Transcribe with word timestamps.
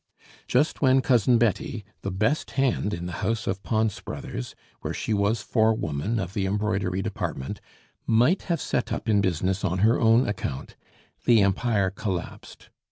Just 0.47 0.81
when 0.81 1.01
Cousin 1.01 1.37
Betty, 1.37 1.85
the 2.01 2.09
best 2.09 2.49
hand 2.57 2.91
in 2.91 3.05
the 3.05 3.11
house 3.21 3.45
of 3.45 3.61
Pons 3.61 3.99
Brothers, 3.99 4.55
where 4.79 4.95
she 4.95 5.13
was 5.13 5.43
forewoman 5.43 6.17
of 6.19 6.33
the 6.33 6.47
embroidery 6.47 7.03
department, 7.03 7.61
might 8.07 8.41
have 8.49 8.59
set 8.59 8.91
up 8.91 9.07
in 9.07 9.21
business 9.21 9.63
on 9.63 9.77
her 9.85 9.99
own 9.99 10.27
account, 10.27 10.75
the 11.25 11.43
Empire 11.43 11.91
collapsed. 11.91 12.71